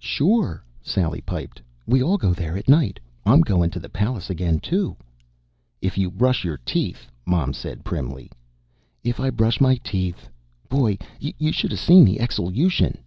[0.00, 1.62] "Sure," Sally piped.
[1.86, 2.98] "We all go there at night.
[3.24, 4.96] I'm goin' to the palace again, too."
[5.80, 8.32] "If you brush your teeth," Mom said primly.
[9.04, 10.28] "If I brush my teeth.
[10.68, 12.98] Boy, you shoulda seen the exelution!"